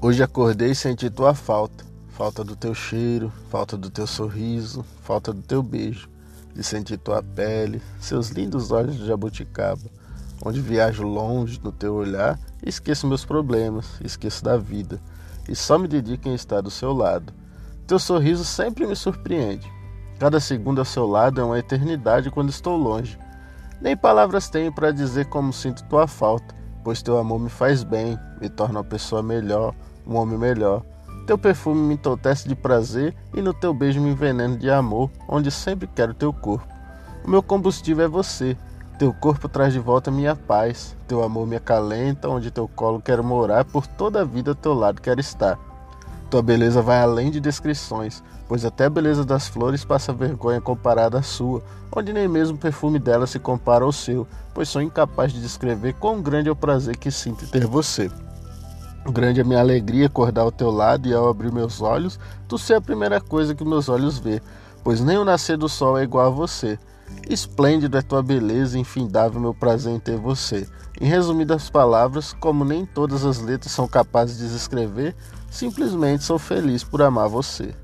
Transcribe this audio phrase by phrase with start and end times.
[0.00, 1.84] Hoje acordei e senti tua falta.
[2.08, 6.08] Falta do teu cheiro, falta do teu sorriso, falta do teu beijo,
[6.54, 9.82] de sentir tua pele, seus lindos olhos de jabuticaba,
[10.44, 15.00] onde viajo longe no teu olhar e esqueço meus problemas, esqueço da vida
[15.48, 17.32] e só me dedico em estar do seu lado.
[17.86, 19.66] Teu sorriso sempre me surpreende.
[20.18, 23.18] Cada segundo ao seu lado é uma eternidade quando estou longe.
[23.80, 28.18] Nem palavras tenho para dizer como sinto tua falta, pois teu amor me faz bem,
[28.40, 29.74] me torna uma pessoa melhor
[30.08, 30.82] um homem melhor.
[31.26, 35.50] Teu perfume me entorpece de prazer e no teu beijo me enveneno de amor, onde
[35.50, 36.66] sempre quero teu corpo.
[37.22, 38.56] O meu combustível é você.
[38.98, 40.96] Teu corpo traz de volta minha paz.
[41.06, 45.02] Teu amor me acalenta, onde teu colo quero morar, por toda a vida teu lado
[45.02, 45.58] quero estar.
[46.30, 51.18] Tua beleza vai além de descrições, pois até a beleza das flores passa vergonha comparada
[51.18, 55.32] à sua, onde nem mesmo o perfume dela se compara ao seu, pois sou incapaz
[55.32, 58.10] de descrever quão grande é o prazer que sinto em ter você.
[59.10, 62.74] Grande é minha alegria acordar ao teu lado e ao abrir meus olhos, tu ser
[62.74, 64.42] a primeira coisa que meus olhos vê,
[64.84, 66.78] pois nem o nascer do sol é igual a você.
[67.28, 70.66] Esplêndido é tua beleza, infindável meu prazer em ter você.
[70.98, 75.14] Em resumidas palavras, como nem todas as letras são capazes de descrever,
[75.50, 77.74] simplesmente sou feliz por amar você.